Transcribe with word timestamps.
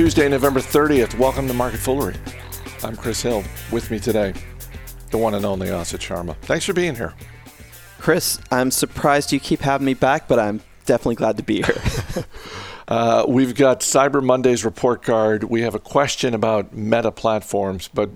Tuesday, 0.00 0.30
November 0.30 0.60
30th. 0.60 1.18
Welcome 1.18 1.46
to 1.46 1.52
Market 1.52 1.76
Foolery. 1.76 2.14
I'm 2.82 2.96
Chris 2.96 3.20
Hill. 3.20 3.44
With 3.70 3.90
me 3.90 4.00
today, 4.00 4.32
the 5.10 5.18
one 5.18 5.34
and 5.34 5.44
only 5.44 5.66
Asit 5.66 5.98
Sharma. 5.98 6.34
Thanks 6.36 6.64
for 6.64 6.72
being 6.72 6.94
here. 6.94 7.12
Chris, 7.98 8.40
I'm 8.50 8.70
surprised 8.70 9.30
you 9.30 9.38
keep 9.38 9.60
having 9.60 9.84
me 9.84 9.92
back, 9.92 10.26
but 10.26 10.38
I'm 10.38 10.62
definitely 10.86 11.16
glad 11.16 11.36
to 11.36 11.42
be 11.42 11.56
here. 11.56 11.82
uh, 12.88 13.26
we've 13.28 13.54
got 13.54 13.80
Cyber 13.80 14.24
Monday's 14.24 14.64
report 14.64 15.02
card. 15.02 15.44
We 15.44 15.60
have 15.60 15.74
a 15.74 15.78
question 15.78 16.32
about 16.32 16.74
meta 16.74 17.12
platforms, 17.12 17.90
but 17.92 18.08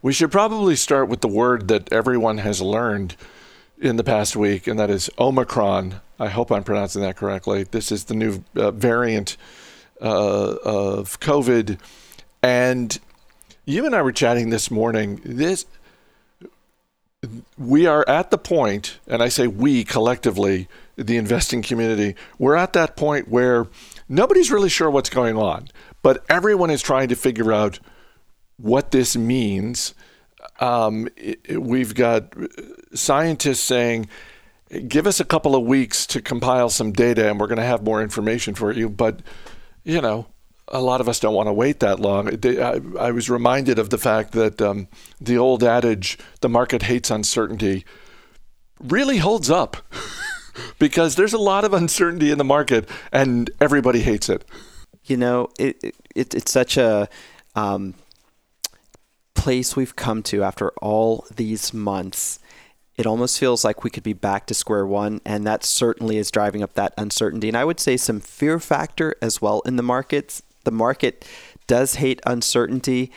we 0.00 0.14
should 0.14 0.32
probably 0.32 0.74
start 0.74 1.10
with 1.10 1.20
the 1.20 1.28
word 1.28 1.68
that 1.68 1.92
everyone 1.92 2.38
has 2.38 2.62
learned 2.62 3.14
in 3.78 3.96
the 3.96 4.04
past 4.04 4.36
week, 4.36 4.66
and 4.66 4.78
that 4.78 4.88
is 4.88 5.10
Omicron. 5.18 6.00
I 6.18 6.28
hope 6.28 6.50
I'm 6.50 6.64
pronouncing 6.64 7.02
that 7.02 7.16
correctly. 7.16 7.64
This 7.64 7.92
is 7.92 8.04
the 8.04 8.14
new 8.14 8.42
uh, 8.56 8.70
variant 8.70 9.36
uh, 10.00 10.56
of 10.64 11.20
COVID. 11.20 11.78
And 12.42 12.98
you 13.64 13.86
and 13.86 13.94
I 13.94 14.02
were 14.02 14.12
chatting 14.12 14.50
this 14.50 14.70
morning. 14.70 15.20
This 15.24 15.66
we 17.58 17.86
are 17.86 18.08
at 18.08 18.30
the 18.30 18.38
point, 18.38 18.98
and 19.06 19.22
I 19.22 19.28
say 19.28 19.46
we 19.46 19.84
collectively, 19.84 20.68
the 20.96 21.16
investing 21.16 21.62
community, 21.62 22.14
we're 22.38 22.56
at 22.56 22.72
that 22.74 22.96
point 22.96 23.28
where 23.28 23.66
nobody's 24.08 24.50
really 24.50 24.68
sure 24.68 24.90
what's 24.90 25.10
going 25.10 25.36
on, 25.36 25.68
but 26.02 26.24
everyone 26.28 26.70
is 26.70 26.82
trying 26.82 27.08
to 27.08 27.16
figure 27.16 27.52
out 27.52 27.80
what 28.58 28.90
this 28.90 29.16
means. 29.16 29.94
Um, 30.60 31.08
it, 31.16 31.60
we've 31.60 31.94
got 31.94 32.32
scientists 32.94 33.60
saying, 33.60 34.08
give 34.88 35.06
us 35.06 35.20
a 35.20 35.24
couple 35.24 35.54
of 35.54 35.64
weeks 35.64 36.06
to 36.08 36.20
compile 36.20 36.70
some 36.70 36.92
data 36.92 37.28
and 37.28 37.38
we're 37.38 37.46
going 37.46 37.58
to 37.58 37.64
have 37.64 37.82
more 37.82 38.02
information 38.02 38.54
for 38.54 38.72
you. 38.72 38.88
But 38.88 39.20
you 39.86 40.00
know, 40.00 40.26
a 40.68 40.80
lot 40.80 41.00
of 41.00 41.08
us 41.08 41.20
don't 41.20 41.34
want 41.34 41.46
to 41.46 41.52
wait 41.52 41.78
that 41.78 42.00
long. 42.00 42.28
I, 42.98 43.10
was 43.12 43.30
reminded 43.30 43.78
of 43.78 43.90
the 43.90 43.98
fact 43.98 44.32
that 44.32 44.60
um, 44.60 44.88
the 45.20 45.38
old 45.38 45.62
adage, 45.62 46.18
the 46.40 46.48
market 46.48 46.82
hates 46.82 47.08
uncertainty, 47.08 47.84
really 48.80 49.18
holds 49.18 49.48
up 49.48 49.76
because 50.80 51.14
there's 51.14 51.32
a 51.32 51.38
lot 51.38 51.64
of 51.64 51.72
uncertainty 51.72 52.32
in 52.32 52.38
the 52.38 52.44
market 52.44 52.88
and 53.12 53.48
everybody 53.60 54.00
hates 54.00 54.28
it. 54.28 54.44
You 55.04 55.16
know, 55.16 55.50
it, 55.56 55.76
it 56.16 56.34
it's 56.34 56.50
such 56.50 56.76
a 56.76 57.08
um, 57.54 57.94
place 59.34 59.76
we've 59.76 59.94
come 59.94 60.24
to 60.24 60.42
after 60.42 60.70
all 60.82 61.26
these 61.36 61.72
months 61.72 62.40
it 62.96 63.06
almost 63.06 63.38
feels 63.38 63.64
like 63.64 63.84
we 63.84 63.90
could 63.90 64.02
be 64.02 64.14
back 64.14 64.46
to 64.46 64.54
square 64.54 64.86
one, 64.86 65.20
and 65.24 65.46
that 65.46 65.64
certainly 65.64 66.16
is 66.16 66.30
driving 66.30 66.62
up 66.62 66.74
that 66.74 66.94
uncertainty. 66.96 67.48
And 67.48 67.56
I 67.56 67.64
would 67.64 67.80
say 67.80 67.96
some 67.96 68.20
fear 68.20 68.58
factor 68.58 69.14
as 69.20 69.42
well 69.42 69.60
in 69.66 69.76
the 69.76 69.82
markets. 69.82 70.42
The 70.64 70.70
market 70.70 71.26
does 71.66 71.96
hate 71.96 72.20
uncertainty, 72.24 73.12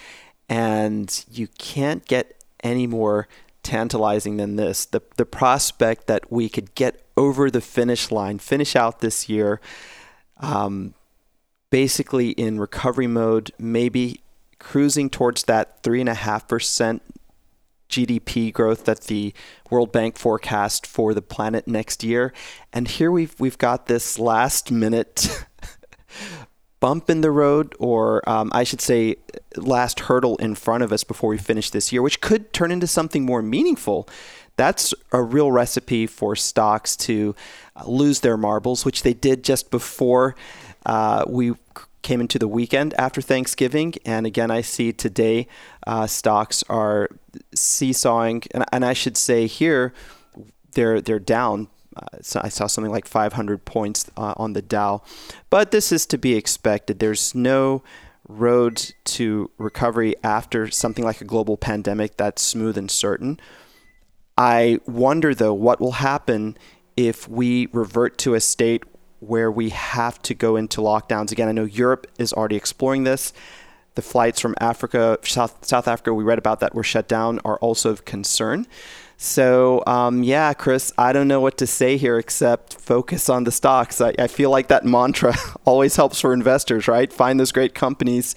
and 0.49 1.23
you 1.31 1.47
can't 1.57 2.05
get 2.05 2.43
any 2.61 2.87
more 2.87 3.27
tantalizing 3.63 4.37
than 4.37 4.57
this. 4.57 4.85
The, 4.85 5.01
the 5.15 5.25
prospect 5.25 6.07
that 6.07 6.31
we 6.31 6.49
could 6.49 6.75
get 6.75 7.01
over 7.15 7.49
the 7.49 7.61
finish 7.61 8.11
line, 8.11 8.39
finish 8.39 8.75
out 8.75 8.99
this 8.99 9.29
year, 9.29 9.61
um, 10.37 10.93
basically 11.69 12.31
in 12.31 12.59
recovery 12.59 13.07
mode, 13.07 13.51
maybe 13.57 14.21
cruising 14.57 15.09
towards 15.09 15.43
that 15.43 15.81
3.5% 15.83 16.99
GDP 17.89 18.53
growth 18.53 18.85
that 18.85 19.01
the 19.01 19.33
World 19.69 19.91
Bank 19.91 20.17
forecast 20.17 20.85
for 20.85 21.13
the 21.13 21.21
planet 21.21 21.67
next 21.67 22.03
year. 22.03 22.33
And 22.71 22.87
here 22.87 23.11
we've 23.11 23.37
we've 23.39 23.57
got 23.57 23.87
this 23.87 24.19
last 24.19 24.71
minute 24.71 25.45
bump 26.79 27.09
in 27.09 27.21
the 27.21 27.31
road, 27.31 27.75
or 27.79 28.27
um, 28.29 28.51
I 28.53 28.63
should 28.63 28.81
say, 28.81 29.17
last 29.55 30.01
hurdle 30.01 30.37
in 30.37 30.55
front 30.55 30.83
of 30.83 30.93
us 30.93 31.03
before 31.03 31.29
we 31.29 31.37
finish 31.37 31.69
this 31.69 31.91
year, 31.91 32.01
which 32.01 32.21
could 32.21 32.53
turn 32.53 32.71
into 32.71 32.87
something 32.87 33.25
more 33.25 33.41
meaningful. 33.41 34.07
That's 34.55 34.93
a 35.11 35.21
real 35.21 35.51
recipe 35.51 36.05
for 36.05 36.35
stocks 36.35 36.95
to 36.97 37.35
uh, 37.75 37.85
lose 37.85 38.19
their 38.21 38.37
marbles, 38.37 38.85
which 38.85 39.03
they 39.03 39.13
did 39.13 39.43
just 39.43 39.71
before 39.71 40.35
uh, 40.85 41.23
we 41.27 41.53
came 42.01 42.21
into 42.21 42.39
the 42.39 42.47
weekend 42.47 42.93
after 42.97 43.21
Thanksgiving. 43.21 43.93
And 44.05 44.25
again, 44.25 44.51
I 44.51 44.61
see 44.61 44.91
today 44.91 45.47
uh, 45.85 46.07
stocks 46.07 46.63
are 46.69 47.09
seesawing, 47.53 48.43
and, 48.51 48.65
and 48.71 48.85
I 48.85 48.93
should 48.93 49.17
say 49.17 49.47
here 49.47 49.93
they're 50.73 51.01
they're 51.01 51.19
down. 51.19 51.67
Uh, 51.95 52.19
so 52.21 52.39
I 52.43 52.49
saw 52.49 52.67
something 52.67 52.91
like 52.91 53.07
500 53.07 53.65
points 53.65 54.09
uh, 54.15 54.33
on 54.37 54.53
the 54.53 54.61
Dow, 54.61 55.01
but 55.49 55.71
this 55.71 55.91
is 55.91 56.05
to 56.07 56.17
be 56.17 56.35
expected. 56.35 56.99
There's 56.99 57.35
no 57.35 57.83
road 58.27 58.93
to 59.03 59.49
recovery 59.57 60.15
after 60.23 60.69
something 60.69 61.03
like 61.03 61.19
a 61.19 61.25
global 61.25 61.57
pandemic 61.57 62.15
that's 62.15 62.41
smooth 62.41 62.77
and 62.77 62.89
certain. 62.89 63.39
I 64.37 64.79
wonder 64.85 65.33
though 65.33 65.53
what 65.53 65.81
will 65.81 65.93
happen 65.93 66.57
if 66.95 67.27
we 67.27 67.67
revert 67.73 68.17
to 68.19 68.35
a 68.35 68.39
state 68.39 68.83
where 69.19 69.51
we 69.51 69.69
have 69.69 70.21
to 70.23 70.33
go 70.33 70.55
into 70.55 70.81
lockdowns 70.81 71.31
again. 71.31 71.47
I 71.47 71.51
know 71.51 71.65
Europe 71.65 72.07
is 72.17 72.33
already 72.33 72.55
exploring 72.55 73.03
this. 73.03 73.33
The 73.95 74.01
flights 74.01 74.39
from 74.39 74.55
Africa, 74.59 75.19
South, 75.23 75.65
South 75.65 75.87
Africa, 75.87 76.13
we 76.13 76.23
read 76.23 76.37
about 76.37 76.59
that 76.61 76.73
were 76.73 76.83
shut 76.83 77.07
down, 77.07 77.39
are 77.43 77.57
also 77.57 77.89
of 77.89 78.05
concern. 78.05 78.65
So, 79.21 79.83
um, 79.85 80.23
yeah, 80.23 80.53
Chris, 80.53 80.93
I 80.97 81.11
don't 81.11 81.27
know 81.27 81.41
what 81.41 81.57
to 81.57 81.67
say 81.67 81.97
here 81.97 82.17
except 82.17 82.79
focus 82.79 83.27
on 83.27 83.43
the 83.43 83.51
stocks. 83.51 83.99
I, 83.99 84.13
I 84.17 84.27
feel 84.27 84.49
like 84.49 84.69
that 84.69 84.85
mantra 84.85 85.35
always 85.65 85.97
helps 85.97 86.21
for 86.21 86.33
investors, 86.33 86.87
right? 86.87 87.11
Find 87.11 87.37
those 87.37 87.51
great 87.51 87.75
companies, 87.75 88.33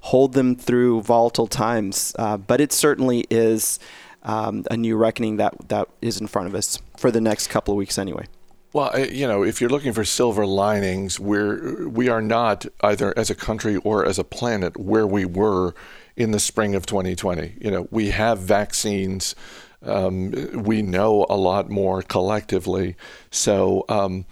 hold 0.00 0.32
them 0.32 0.56
through 0.56 1.02
volatile 1.02 1.46
times. 1.46 2.16
Uh, 2.18 2.36
but 2.36 2.60
it 2.60 2.72
certainly 2.72 3.26
is 3.30 3.78
um, 4.24 4.64
a 4.72 4.76
new 4.76 4.96
reckoning 4.96 5.36
that, 5.36 5.68
that 5.68 5.88
is 6.02 6.20
in 6.20 6.26
front 6.26 6.48
of 6.48 6.56
us 6.56 6.80
for 6.96 7.12
the 7.12 7.20
next 7.20 7.46
couple 7.46 7.72
of 7.72 7.78
weeks, 7.78 7.96
anyway. 7.96 8.26
Well, 8.74 8.98
you 8.98 9.28
know, 9.28 9.44
if 9.44 9.60
you're 9.60 9.70
looking 9.70 9.92
for 9.92 10.04
silver 10.04 10.44
linings, 10.44 11.20
we're 11.20 11.88
we 11.88 12.08
are 12.08 12.20
not 12.20 12.66
either 12.80 13.16
as 13.16 13.30
a 13.30 13.34
country 13.36 13.76
or 13.76 14.04
as 14.04 14.18
a 14.18 14.24
planet 14.24 14.76
where 14.76 15.06
we 15.06 15.24
were 15.24 15.76
in 16.16 16.32
the 16.32 16.40
spring 16.40 16.74
of 16.74 16.84
2020. 16.84 17.56
You 17.60 17.70
know, 17.70 17.88
we 17.92 18.10
have 18.10 18.40
vaccines. 18.40 19.36
Um, 19.80 20.32
we 20.64 20.82
know 20.82 21.24
a 21.30 21.36
lot 21.36 21.70
more 21.70 22.02
collectively. 22.02 22.96
So, 23.30 23.84
um, 23.88 24.24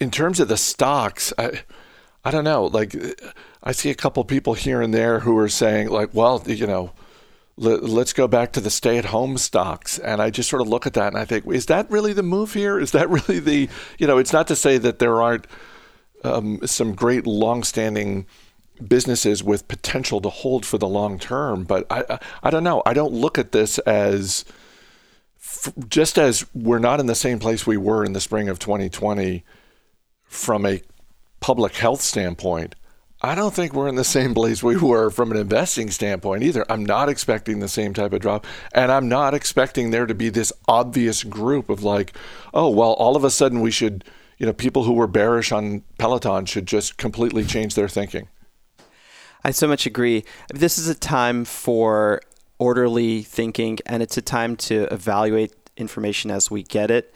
in 0.00 0.10
terms 0.10 0.40
of 0.40 0.48
the 0.48 0.56
stocks, 0.56 1.34
I, 1.36 1.60
I 2.24 2.30
don't 2.30 2.44
know. 2.44 2.64
Like, 2.64 2.96
I 3.62 3.72
see 3.72 3.90
a 3.90 3.94
couple 3.94 4.24
people 4.24 4.54
here 4.54 4.80
and 4.80 4.94
there 4.94 5.20
who 5.20 5.36
are 5.36 5.50
saying, 5.50 5.90
like, 5.90 6.14
well, 6.14 6.42
you 6.46 6.66
know 6.66 6.92
let, 7.56 7.82
us 7.82 8.12
go 8.12 8.28
back 8.28 8.52
to 8.52 8.60
the 8.60 8.70
stay-at-home 8.70 9.38
stocks. 9.38 9.98
And 9.98 10.20
i 10.20 10.30
just 10.30 10.48
sort 10.48 10.62
of 10.62 10.68
look 10.68 10.86
at 10.86 10.94
that 10.94 11.08
and 11.08 11.18
i 11.18 11.24
think 11.24 11.46
is 11.46 11.66
that 11.66 11.90
really 11.90 12.12
the 12.12 12.22
move 12.22 12.52
here? 12.54 12.78
Is 12.78 12.92
that 12.92 13.08
really 13.16 13.38
the 13.38 13.68
you 13.98 14.06
know 14.06 14.18
it's 14.18 14.32
not 14.32 14.46
to 14.48 14.56
say 14.56 14.78
that 14.78 14.98
there 14.98 15.22
aren't 15.22 15.46
um, 16.24 16.60
some 16.66 16.94
great 16.94 17.26
long-standing 17.26 18.26
businesses 18.86 19.42
with 19.42 19.68
potential 19.68 20.20
to 20.20 20.28
hold 20.28 20.66
for 20.66 20.76
the 20.76 20.88
long 20.88 21.18
term 21.18 21.64
but 21.64 21.86
i 21.90 22.04
i, 22.10 22.18
I 22.44 22.50
don't 22.50 22.64
know. 22.64 22.82
I 22.84 22.92
don't 22.92 23.12
look 23.12 23.38
at 23.38 23.52
this 23.52 23.78
as 23.80 24.44
f- 25.38 25.72
just 25.88 26.18
as 26.18 26.44
we're 26.54 26.78
not 26.78 27.00
in 27.00 27.06
the 27.06 27.14
same 27.14 27.38
place 27.38 27.66
we 27.66 27.76
were 27.76 28.04
in 28.04 28.12
the 28.12 28.20
spring 28.20 28.48
of 28.48 28.58
2020 28.58 29.44
from 30.24 30.66
a 30.66 30.82
public 31.40 31.74
health 31.76 32.02
standpoint 32.02 32.74
I 33.26 33.34
don't 33.34 33.52
think 33.52 33.74
we're 33.74 33.88
in 33.88 33.96
the 33.96 34.04
same 34.04 34.34
place 34.34 34.62
we 34.62 34.76
were 34.76 35.10
from 35.10 35.32
an 35.32 35.36
investing 35.36 35.90
standpoint 35.90 36.44
either. 36.44 36.64
I'm 36.70 36.86
not 36.86 37.08
expecting 37.08 37.58
the 37.58 37.66
same 37.66 37.92
type 37.92 38.12
of 38.12 38.20
drop. 38.20 38.46
And 38.72 38.92
I'm 38.92 39.08
not 39.08 39.34
expecting 39.34 39.90
there 39.90 40.06
to 40.06 40.14
be 40.14 40.28
this 40.28 40.52
obvious 40.68 41.24
group 41.24 41.68
of 41.68 41.82
like, 41.82 42.16
oh, 42.54 42.70
well, 42.70 42.92
all 42.92 43.16
of 43.16 43.24
a 43.24 43.30
sudden 43.30 43.62
we 43.62 43.72
should, 43.72 44.04
you 44.38 44.46
know, 44.46 44.52
people 44.52 44.84
who 44.84 44.92
were 44.92 45.08
bearish 45.08 45.50
on 45.50 45.82
Peloton 45.98 46.46
should 46.46 46.66
just 46.66 46.98
completely 46.98 47.44
change 47.44 47.74
their 47.74 47.88
thinking. 47.88 48.28
I 49.42 49.50
so 49.50 49.66
much 49.66 49.86
agree. 49.86 50.24
This 50.54 50.78
is 50.78 50.86
a 50.86 50.94
time 50.94 51.44
for 51.44 52.20
orderly 52.60 53.22
thinking 53.22 53.80
and 53.86 54.04
it's 54.04 54.16
a 54.16 54.22
time 54.22 54.54
to 54.68 54.84
evaluate 54.94 55.52
information 55.76 56.30
as 56.30 56.48
we 56.48 56.62
get 56.62 56.92
it 56.92 57.12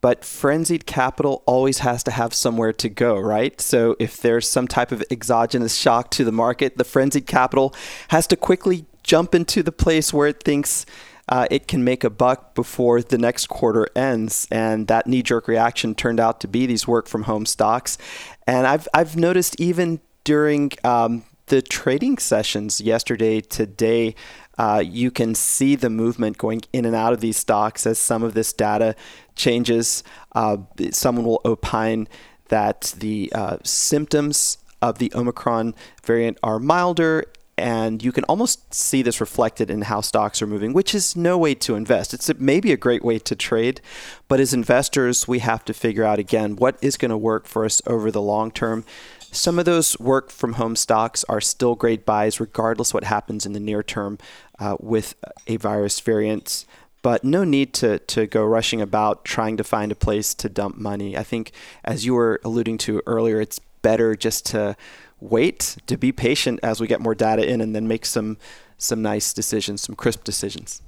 but 0.00 0.24
frenzied 0.24 0.86
capital 0.86 1.42
always 1.46 1.78
has 1.78 2.02
to 2.04 2.10
have 2.10 2.32
somewhere 2.32 2.72
to 2.72 2.88
go, 2.88 3.18
right? 3.18 3.60
So 3.60 3.96
if 3.98 4.16
there's 4.16 4.48
some 4.48 4.66
type 4.66 4.92
of 4.92 5.04
exogenous 5.10 5.74
shock 5.74 6.10
to 6.12 6.24
the 6.24 6.32
market, 6.32 6.78
the 6.78 6.84
frenzied 6.84 7.26
capital 7.26 7.74
has 8.08 8.26
to 8.28 8.36
quickly 8.36 8.86
jump 9.02 9.34
into 9.34 9.62
the 9.62 9.72
place 9.72 10.12
where 10.12 10.28
it 10.28 10.42
thinks 10.42 10.86
uh, 11.28 11.46
it 11.50 11.68
can 11.68 11.84
make 11.84 12.02
a 12.02 12.10
buck 12.10 12.54
before 12.54 13.02
the 13.02 13.18
next 13.18 13.46
quarter 13.48 13.86
ends. 13.94 14.48
And 14.50 14.88
that 14.88 15.06
knee 15.06 15.22
jerk 15.22 15.46
reaction 15.46 15.94
turned 15.94 16.18
out 16.18 16.40
to 16.40 16.48
be 16.48 16.66
these 16.66 16.88
work 16.88 17.06
from 17.06 17.24
home 17.24 17.46
stocks. 17.46 17.98
And 18.46 18.66
I've, 18.66 18.88
I've 18.92 19.16
noticed 19.16 19.60
even 19.60 20.00
during 20.24 20.72
um, 20.82 21.24
the 21.50 21.60
trading 21.60 22.16
sessions 22.16 22.80
yesterday, 22.80 23.40
today, 23.40 24.14
uh, 24.56 24.82
you 24.84 25.10
can 25.10 25.34
see 25.34 25.74
the 25.74 25.90
movement 25.90 26.38
going 26.38 26.62
in 26.72 26.84
and 26.84 26.94
out 26.94 27.12
of 27.12 27.20
these 27.20 27.36
stocks 27.36 27.86
as 27.86 27.98
some 27.98 28.22
of 28.22 28.34
this 28.34 28.52
data 28.52 28.94
changes. 29.34 30.02
Uh, 30.32 30.58
someone 30.92 31.26
will 31.26 31.40
opine 31.44 32.08
that 32.48 32.94
the 32.98 33.30
uh, 33.34 33.58
symptoms 33.64 34.58
of 34.80 34.98
the 34.98 35.12
Omicron 35.14 35.74
variant 36.04 36.38
are 36.42 36.58
milder 36.58 37.24
and 37.60 38.02
you 38.02 38.10
can 38.10 38.24
almost 38.24 38.74
see 38.74 39.02
this 39.02 39.20
reflected 39.20 39.70
in 39.70 39.82
how 39.82 40.00
stocks 40.00 40.40
are 40.42 40.46
moving, 40.46 40.72
which 40.72 40.94
is 40.94 41.14
no 41.14 41.38
way 41.38 41.54
to 41.56 41.74
invest. 41.74 42.14
It's 42.14 42.30
maybe 42.38 42.72
a 42.72 42.76
great 42.76 43.04
way 43.04 43.18
to 43.20 43.36
trade, 43.36 43.80
but 44.26 44.40
as 44.40 44.52
investors, 44.52 45.28
we 45.28 45.40
have 45.40 45.64
to 45.66 45.74
figure 45.74 46.04
out 46.04 46.18
again 46.18 46.56
what 46.56 46.76
is 46.82 46.96
going 46.96 47.10
to 47.10 47.18
work 47.18 47.46
for 47.46 47.64
us 47.64 47.80
over 47.86 48.10
the 48.10 48.22
long 48.22 48.50
term. 48.50 48.84
Some 49.32 49.60
of 49.60 49.64
those 49.64 49.98
work 50.00 50.30
from 50.30 50.54
home 50.54 50.74
stocks 50.74 51.22
are 51.28 51.40
still 51.40 51.76
great 51.76 52.04
buys, 52.04 52.40
regardless 52.40 52.92
what 52.92 53.04
happens 53.04 53.46
in 53.46 53.52
the 53.52 53.60
near 53.60 53.82
term 53.82 54.18
uh, 54.58 54.76
with 54.80 55.14
a 55.46 55.56
virus 55.56 56.00
variant. 56.00 56.64
But 57.02 57.24
no 57.24 57.44
need 57.44 57.72
to, 57.74 57.98
to 57.98 58.26
go 58.26 58.44
rushing 58.44 58.80
about 58.80 59.24
trying 59.24 59.56
to 59.56 59.64
find 59.64 59.92
a 59.92 59.94
place 59.94 60.34
to 60.34 60.48
dump 60.48 60.76
money. 60.76 61.16
I 61.16 61.22
think, 61.22 61.52
as 61.84 62.04
you 62.04 62.14
were 62.14 62.40
alluding 62.44 62.78
to 62.78 63.02
earlier, 63.06 63.40
it's 63.40 63.60
better 63.82 64.14
just 64.14 64.46
to 64.46 64.76
wait, 65.20 65.76
to 65.86 65.96
be 65.96 66.12
patient 66.12 66.60
as 66.62 66.80
we 66.80 66.86
get 66.86 67.00
more 67.00 67.14
data 67.14 67.48
in, 67.48 67.60
and 67.60 67.74
then 67.74 67.86
make 67.86 68.06
some 68.06 68.36
some 68.78 69.02
nice 69.02 69.32
decisions, 69.32 69.82
some 69.82 69.94
crisp 69.94 70.24
decisions. 70.24 70.82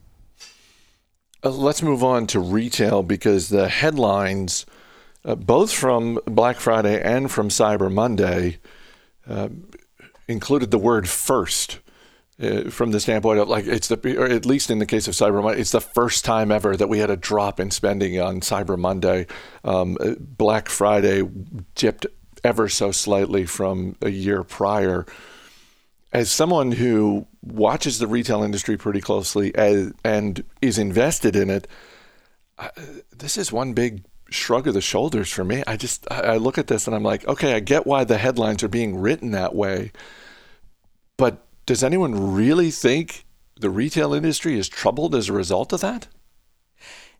Uh, 1.44 1.50
let's 1.50 1.82
move 1.82 2.02
on 2.02 2.26
to 2.28 2.40
retail 2.40 3.02
because 3.02 3.48
the 3.48 3.68
headlines, 3.68 4.64
uh, 5.24 5.34
both 5.34 5.72
from 5.72 6.18
Black 6.24 6.56
Friday 6.56 7.00
and 7.00 7.30
from 7.30 7.48
Cyber 7.48 7.92
Monday, 7.92 8.58
uh, 9.28 9.48
included 10.28 10.70
the 10.70 10.78
word 10.78 11.08
first. 11.08 11.78
Uh, 12.40 12.70
from 12.70 12.90
the 12.92 12.98
standpoint 12.98 13.38
of 13.38 13.48
like 13.48 13.66
it's 13.66 13.88
the 13.88 14.18
or 14.18 14.24
at 14.24 14.46
least 14.46 14.70
in 14.70 14.78
the 14.78 14.86
case 14.86 15.06
of 15.06 15.14
Cyber 15.14 15.42
Monday, 15.42 15.60
it's 15.60 15.70
the 15.70 15.80
first 15.80 16.24
time 16.24 16.50
ever 16.50 16.76
that 16.76 16.88
we 16.88 16.98
had 16.98 17.10
a 17.10 17.16
drop 17.16 17.60
in 17.60 17.70
spending 17.70 18.18
on 18.20 18.40
Cyber 18.40 18.78
Monday. 18.78 19.26
Um, 19.64 19.98
uh, 20.00 20.14
Black 20.18 20.68
Friday 20.68 21.22
dipped 21.74 22.06
ever 22.44 22.68
so 22.68 22.90
slightly 22.90 23.46
from 23.46 23.96
a 24.02 24.10
year 24.10 24.42
prior. 24.42 25.06
As 26.12 26.30
someone 26.30 26.72
who 26.72 27.26
watches 27.42 27.98
the 27.98 28.06
retail 28.06 28.42
industry 28.42 28.76
pretty 28.76 29.00
closely 29.00 29.54
as, 29.54 29.92
and 30.04 30.44
is 30.60 30.78
invested 30.78 31.34
in 31.34 31.48
it, 31.48 31.66
this 33.16 33.36
is 33.36 33.50
one 33.50 33.72
big 33.72 34.04
shrug 34.28 34.66
of 34.66 34.74
the 34.74 34.80
shoulders 34.80 35.30
for 35.30 35.44
me. 35.44 35.62
I 35.66 35.76
just 35.76 36.06
I 36.10 36.36
look 36.36 36.58
at 36.58 36.66
this 36.66 36.86
and 36.86 36.96
I'm 36.96 37.02
like, 37.02 37.26
okay, 37.26 37.54
I 37.54 37.60
get 37.60 37.86
why 37.86 38.04
the 38.04 38.18
headlines 38.18 38.62
are 38.62 38.68
being 38.68 38.96
written 38.96 39.30
that 39.32 39.54
way, 39.54 39.92
but 41.16 41.46
does 41.66 41.84
anyone 41.84 42.34
really 42.34 42.70
think 42.70 43.24
the 43.58 43.70
retail 43.70 44.12
industry 44.14 44.58
is 44.58 44.68
troubled 44.68 45.14
as 45.14 45.28
a 45.28 45.32
result 45.32 45.72
of 45.72 45.80
that? 45.80 46.08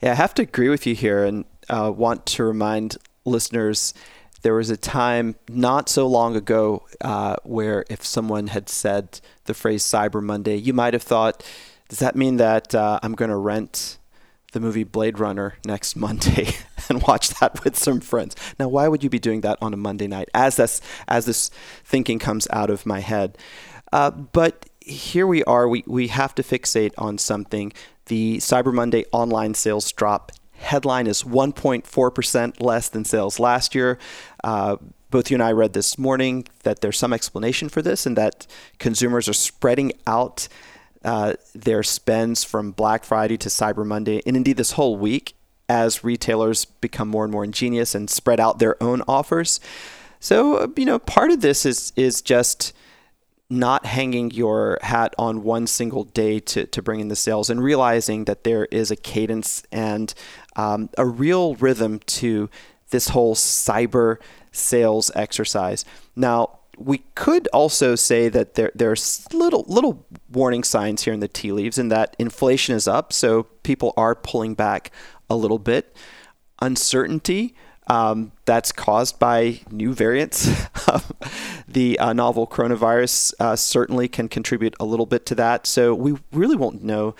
Yeah, 0.00 0.12
I 0.12 0.14
have 0.14 0.34
to 0.34 0.42
agree 0.42 0.68
with 0.68 0.86
you 0.86 0.94
here, 0.94 1.24
and 1.24 1.44
uh, 1.68 1.92
want 1.94 2.26
to 2.26 2.44
remind 2.44 2.96
listeners 3.24 3.94
there 4.42 4.54
was 4.54 4.70
a 4.70 4.76
time 4.76 5.36
not 5.48 5.88
so 5.88 6.06
long 6.06 6.36
ago 6.36 6.84
uh, 7.00 7.36
where 7.44 7.84
if 7.88 8.04
someone 8.04 8.48
had 8.48 8.68
said 8.68 9.20
the 9.44 9.54
phrase 9.54 9.82
Cyber 9.82 10.22
Monday, 10.22 10.56
you 10.56 10.72
might 10.72 10.92
have 10.94 11.02
thought, 11.02 11.44
does 11.88 12.00
that 12.00 12.16
mean 12.16 12.36
that 12.36 12.74
uh, 12.74 12.98
I'm 13.02 13.14
going 13.14 13.30
to 13.30 13.36
rent 13.36 13.98
the 14.52 14.60
movie 14.60 14.84
Blade 14.84 15.18
Runner 15.18 15.54
next 15.64 15.96
Monday 15.96 16.48
and 16.88 17.02
watch 17.02 17.30
that 17.40 17.64
with 17.64 17.78
some 17.78 18.00
friends? 18.00 18.36
Now, 18.58 18.68
why 18.68 18.88
would 18.88 19.04
you 19.04 19.10
be 19.10 19.18
doing 19.18 19.42
that 19.42 19.58
on 19.62 19.72
a 19.72 19.76
Monday 19.76 20.08
night? 20.08 20.28
As 20.34 20.56
this 20.56 20.80
as 21.08 21.26
this 21.26 21.50
thinking 21.84 22.18
comes 22.18 22.48
out 22.50 22.70
of 22.70 22.84
my 22.84 23.00
head, 23.00 23.38
uh, 23.92 24.10
but 24.10 24.66
here 24.80 25.26
we 25.26 25.44
are. 25.44 25.68
We 25.68 25.84
we 25.86 26.08
have 26.08 26.34
to 26.34 26.42
fixate 26.42 26.92
on 26.98 27.18
something. 27.18 27.72
The 28.06 28.38
Cyber 28.38 28.74
Monday 28.74 29.04
online 29.12 29.54
sales 29.54 29.90
drop 29.92 30.32
headline 30.62 31.06
is 31.06 31.22
1.4% 31.22 32.60
less 32.60 32.88
than 32.88 33.04
sales 33.04 33.38
last 33.38 33.74
year. 33.74 33.98
Uh, 34.42 34.76
both 35.10 35.30
you 35.30 35.34
and 35.34 35.42
I 35.42 35.52
read 35.52 35.74
this 35.74 35.98
morning 35.98 36.48
that 36.62 36.80
there's 36.80 36.98
some 36.98 37.12
explanation 37.12 37.68
for 37.68 37.82
this 37.82 38.06
and 38.06 38.16
that 38.16 38.46
consumers 38.78 39.28
are 39.28 39.34
spreading 39.34 39.92
out 40.06 40.48
uh, 41.04 41.34
their 41.54 41.82
spends 41.82 42.44
from 42.44 42.72
Black 42.72 43.04
Friday 43.04 43.36
to 43.36 43.48
Cyber 43.48 43.84
Monday 43.84 44.22
and 44.24 44.36
indeed 44.36 44.56
this 44.56 44.72
whole 44.72 44.96
week 44.96 45.34
as 45.68 46.04
retailers 46.04 46.64
become 46.64 47.08
more 47.08 47.24
and 47.24 47.32
more 47.32 47.44
ingenious 47.44 47.94
and 47.94 48.08
spread 48.08 48.40
out 48.40 48.58
their 48.58 48.80
own 48.82 49.02
offers. 49.06 49.60
So, 50.20 50.72
you 50.76 50.84
know, 50.84 50.98
part 50.98 51.30
of 51.30 51.40
this 51.40 51.66
is 51.66 51.92
is 51.96 52.22
just 52.22 52.72
not 53.52 53.84
hanging 53.84 54.30
your 54.30 54.78
hat 54.80 55.14
on 55.18 55.42
one 55.42 55.66
single 55.66 56.04
day 56.04 56.40
to, 56.40 56.66
to 56.66 56.80
bring 56.80 57.00
in 57.00 57.08
the 57.08 57.16
sales 57.16 57.50
and 57.50 57.62
realizing 57.62 58.24
that 58.24 58.44
there 58.44 58.64
is 58.66 58.90
a 58.90 58.96
cadence 58.96 59.62
and 59.70 60.14
um, 60.56 60.90
a 60.98 61.06
real 61.06 61.54
rhythm 61.56 61.98
to 62.00 62.50
this 62.90 63.08
whole 63.08 63.34
cyber 63.34 64.18
sales 64.50 65.10
exercise. 65.14 65.84
Now, 66.14 66.58
we 66.78 66.98
could 67.14 67.48
also 67.48 67.94
say 67.94 68.28
that 68.28 68.54
there 68.54 68.70
there's 68.74 69.26
little 69.32 69.64
little 69.68 70.06
warning 70.30 70.64
signs 70.64 71.04
here 71.04 71.12
in 71.12 71.20
the 71.20 71.28
tea 71.28 71.52
leaves, 71.52 71.78
in 71.78 71.88
that 71.88 72.16
inflation 72.18 72.74
is 72.74 72.88
up, 72.88 73.12
so 73.12 73.44
people 73.62 73.92
are 73.96 74.14
pulling 74.14 74.54
back 74.54 74.90
a 75.28 75.36
little 75.36 75.58
bit. 75.58 75.94
Uncertainty 76.60 77.54
um, 77.88 78.32
that's 78.44 78.72
caused 78.72 79.18
by 79.18 79.60
new 79.70 79.92
variants. 79.92 80.48
the 81.68 81.98
uh, 81.98 82.12
novel 82.12 82.46
coronavirus 82.46 83.34
uh, 83.40 83.56
certainly 83.56 84.08
can 84.08 84.28
contribute 84.28 84.74
a 84.78 84.84
little 84.84 85.06
bit 85.06 85.26
to 85.26 85.34
that. 85.34 85.66
So 85.66 85.94
we 85.94 86.16
really 86.32 86.56
won't 86.56 86.82
know 86.82 87.14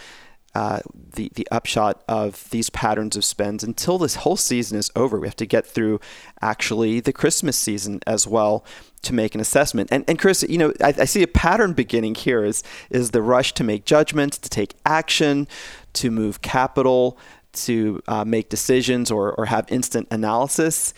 uh, 0.55 0.81
the 1.15 1.31
the 1.35 1.49
upshot 1.51 2.03
of 2.09 2.49
these 2.51 2.69
patterns 2.71 3.17
of 3.17 3.25
spends 3.25 3.65
until 3.65 3.99
this 3.99 4.17
whole 4.17 4.37
season 4.37 4.79
is 4.79 4.91
over. 4.95 5.19
We 5.19 5.27
have 5.27 5.37
to 5.37 5.47
get 5.47 5.67
through 5.67 6.01
actually 6.41 7.01
the 7.01 7.13
Christmas 7.13 7.57
season 7.57 8.01
as 8.07 8.27
well 8.27 8.65
to 9.03 9.15
make 9.15 9.35
an 9.35 9.41
assessment. 9.41 9.89
And 9.91 10.05
and 10.07 10.19
Chris, 10.19 10.45
you 10.49 10.59
know, 10.59 10.73
I, 10.83 10.95
I 10.99 11.05
see 11.07 11.23
a 11.23 11.29
pattern 11.29 11.73
beginning 11.73 12.17
here 12.17 12.45
is 12.45 12.63
is 12.91 13.13
the 13.13 13.23
rush 13.23 13.55
to 13.55 13.65
make 13.65 13.85
judgments, 13.85 14.39
to 14.39 14.49
take 14.49 14.75
action, 14.85 15.49
to 15.95 16.11
move 16.11 16.43
capital, 16.43 17.19
to 17.53 18.03
uh, 18.07 18.25
make 18.25 18.49
decisions 18.49 19.11
or 19.11 19.33
or 19.33 19.47
have 19.47 19.71
instant 19.71 20.09
analysis. 20.11 20.93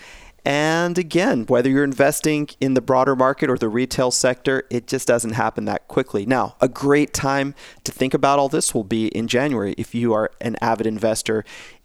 And 0.44 0.98
again, 0.98 1.46
whether 1.46 1.70
you're 1.70 1.84
investing 1.84 2.48
in 2.60 2.74
the 2.74 2.82
broader 2.82 3.16
market 3.16 3.48
or 3.48 3.56
the 3.56 3.68
retail 3.68 4.10
sector, 4.10 4.64
it 4.70 4.86
just 4.86 5.08
doesn't 5.08 5.32
happen 5.32 5.64
that 5.64 5.88
quickly. 5.88 6.26
Now, 6.26 6.56
a 6.60 6.68
great 6.68 7.14
time 7.14 7.54
to 7.84 7.92
think 7.92 8.12
about 8.12 8.38
all 8.38 8.50
this 8.50 8.74
will 8.74 8.84
be 8.84 9.08
in 9.08 9.26
January 9.26 9.74
if 9.78 9.94
you 9.94 10.12
are 10.12 10.30
an 10.42 10.56
avid 10.60 10.86
investor 10.86 11.44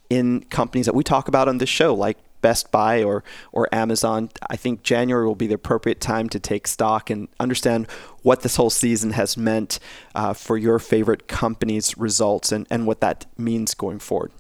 in 0.10 0.42
companies 0.46 0.88
that 0.88 0.96
we 0.96 1.04
talk 1.04 1.28
about 1.28 1.48
on 1.48 1.60
this 1.60 1.70
show, 1.70 1.94
like 1.94 2.18
Best 2.42 2.72
Buy 2.72 3.04
or 3.04 3.24
or 3.52 3.74
Amazon. 3.74 4.30
I 4.50 4.56
think 4.56 4.84
January 4.84 5.26
will 5.26 5.36
be 5.36 5.48
the 5.48 5.56
appropriate 5.56 6.02
time 6.02 6.30
to 6.30 6.40
take 6.40 6.68
stock 6.68 7.10
and 7.10 7.28
understand 7.40 7.88
what 8.24 8.42
this 8.42 8.56
whole 8.56 8.70
season 8.70 9.12
has 9.12 9.38
meant 9.38 9.80
uh, 10.16 10.34
for 10.34 10.58
your 10.58 10.80
favorite 10.80 11.28
company's 11.28 11.98
results 11.98 12.52
and, 12.52 12.66
and 12.70 12.88
what 12.88 13.02
that 13.02 13.26
means 13.38 13.74
going 13.74 14.00
forward. 14.00 14.32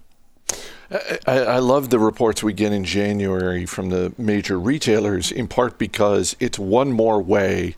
I, 0.92 1.20
I, 1.28 1.60
love 1.60 1.92
the 1.92 2.00
reports 2.00 2.42
we 2.42 2.54
get 2.54 2.72
in 2.72 2.84
January 2.84 3.68
from 3.68 3.90
the 3.90 4.12
major 4.18 4.60
retailers, 4.60 5.32
in 5.32 5.48
part 5.48 5.78
because 5.78 6.36
it's 6.40 6.58
one 6.58 6.92
more 6.92 7.22
way 7.22 7.76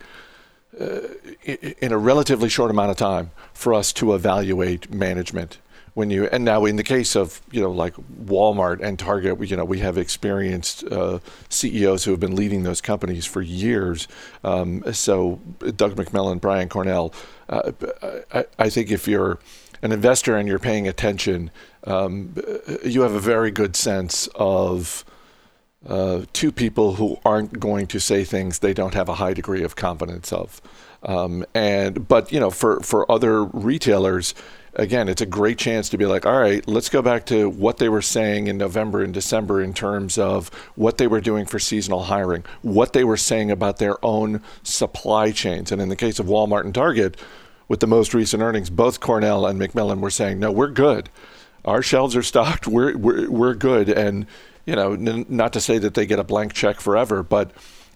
uh, 0.79 0.99
in 1.43 1.91
a 1.91 1.97
relatively 1.97 2.47
short 2.47 2.71
amount 2.71 2.91
of 2.91 2.97
time 2.97 3.31
for 3.53 3.73
us 3.73 3.91
to 3.93 4.13
evaluate 4.13 4.93
management. 4.93 5.57
When 5.93 6.09
you 6.09 6.27
and 6.27 6.45
now 6.45 6.63
in 6.63 6.77
the 6.77 6.83
case 6.83 7.17
of 7.17 7.41
you 7.51 7.59
know 7.59 7.69
like 7.69 7.95
Walmart 8.23 8.81
and 8.81 8.97
Target, 8.97 9.37
we, 9.37 9.47
you 9.47 9.57
know 9.57 9.65
we 9.65 9.79
have 9.79 9.97
experienced 9.97 10.85
uh, 10.85 11.19
CEOs 11.49 12.05
who 12.05 12.11
have 12.11 12.21
been 12.21 12.37
leading 12.37 12.63
those 12.63 12.79
companies 12.79 13.25
for 13.25 13.41
years. 13.41 14.07
Um, 14.45 14.83
so 14.93 15.41
Doug 15.75 15.95
McMillon, 15.95 16.39
Brian 16.39 16.69
Cornell, 16.69 17.13
uh, 17.49 17.73
I, 18.33 18.45
I 18.57 18.69
think 18.69 18.89
if 18.89 19.05
you're 19.05 19.39
an 19.81 19.91
investor 19.91 20.37
and 20.37 20.47
you're 20.47 20.59
paying 20.59 20.87
attention, 20.87 21.51
um, 21.85 22.35
you 22.83 23.01
have 23.01 23.13
a 23.13 23.19
very 23.19 23.51
good 23.51 23.75
sense 23.75 24.27
of 24.35 25.03
uh, 25.87 26.21
two 26.31 26.51
people 26.51 26.95
who 26.95 27.19
aren't 27.25 27.59
going 27.59 27.87
to 27.87 27.99
say 27.99 28.23
things 28.23 28.59
they 28.59 28.73
don't 28.73 28.93
have 28.93 29.09
a 29.09 29.15
high 29.15 29.33
degree 29.33 29.63
of 29.63 29.75
confidence 29.75 30.31
of. 30.31 30.61
Um, 31.03 31.43
and 31.55 32.07
but 32.07 32.31
you 32.31 32.39
know, 32.39 32.51
for 32.51 32.79
for 32.81 33.11
other 33.11 33.43
retailers, 33.43 34.35
again, 34.75 35.09
it's 35.09 35.21
a 35.21 35.25
great 35.25 35.57
chance 35.57 35.89
to 35.89 35.97
be 35.97 36.05
like, 36.05 36.25
all 36.25 36.39
right, 36.39 36.65
let's 36.67 36.89
go 36.89 37.01
back 37.01 37.25
to 37.27 37.49
what 37.49 37.77
they 37.77 37.89
were 37.89 38.01
saying 38.03 38.47
in 38.47 38.57
November 38.57 39.01
and 39.01 39.13
December 39.13 39.61
in 39.61 39.73
terms 39.73 40.19
of 40.19 40.49
what 40.75 40.99
they 40.99 41.07
were 41.07 41.21
doing 41.21 41.45
for 41.45 41.57
seasonal 41.57 42.03
hiring, 42.03 42.43
what 42.61 42.93
they 42.93 43.03
were 43.03 43.17
saying 43.17 43.49
about 43.49 43.77
their 43.77 44.03
own 44.05 44.41
supply 44.61 45.31
chains. 45.31 45.71
And 45.71 45.81
in 45.81 45.89
the 45.89 45.95
case 45.95 46.19
of 46.19 46.27
Walmart 46.27 46.65
and 46.65 46.75
Target, 46.75 47.17
with 47.67 47.79
the 47.79 47.87
most 47.87 48.13
recent 48.13 48.43
earnings, 48.43 48.69
both 48.69 48.99
Cornell 48.99 49.45
and 49.45 49.59
McMillon 49.59 50.01
were 50.01 50.09
saying, 50.11 50.39
no, 50.39 50.51
we're 50.51 50.67
good. 50.67 51.09
Our 51.65 51.81
shelves 51.81 52.15
are 52.15 52.23
stocked. 52.23 52.67
We're, 52.67 52.97
we're, 52.97 53.29
we're 53.29 53.53
good. 53.53 53.89
And, 53.89 54.25
you 54.65 54.75
know, 54.75 54.93
n- 54.93 55.25
not 55.29 55.53
to 55.53 55.61
say 55.61 55.77
that 55.77 55.93
they 55.93 56.05
get 56.05 56.19
a 56.19 56.23
blank 56.23 56.53
check 56.53 56.79
forever, 56.79 57.23
but 57.23 57.51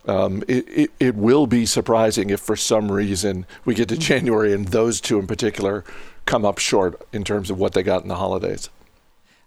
um, 0.08 0.44
it, 0.48 0.68
it, 0.68 0.92
it, 1.00 1.16
will 1.16 1.48
be 1.48 1.66
surprising 1.66 2.30
if 2.30 2.40
for 2.40 2.56
some 2.56 2.92
reason 2.92 3.46
we 3.66 3.74
get 3.74 3.90
to 3.90 3.96
mm-hmm. 3.96 4.02
January 4.02 4.54
and 4.54 4.68
those 4.68 5.02
two 5.02 5.18
in 5.18 5.26
particular 5.26 5.84
come 6.26 6.46
up 6.46 6.60
short 6.60 7.08
in 7.12 7.24
terms 7.24 7.50
of 7.50 7.58
what 7.58 7.74
they 7.74 7.82
got 7.82 8.04
in 8.04 8.08
the 8.08 8.16
holidays. 8.16 8.70